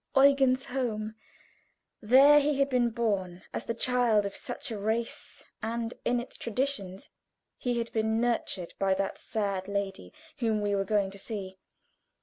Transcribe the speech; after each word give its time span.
Eugen's 0.15 0.65
home: 0.65 1.13
there 2.01 2.39
he 2.39 2.57
had 2.57 2.69
been 2.71 2.89
born; 2.89 3.43
as 3.53 3.65
the 3.65 3.73
child 3.75 4.25
of 4.25 4.35
such 4.35 4.71
a 4.71 4.79
race 4.79 5.43
and 5.61 5.93
in 6.03 6.19
its 6.19 6.37
traditions 6.37 7.11
he 7.55 7.77
had 7.77 7.91
been 7.91 8.19
nurtured 8.19 8.73
by 8.79 8.95
that 8.95 9.19
sad 9.19 9.67
lady 9.67 10.11
whom 10.37 10.59
we 10.59 10.73
were 10.73 10.85
going 10.85 11.11
to 11.11 11.19
see. 11.19 11.59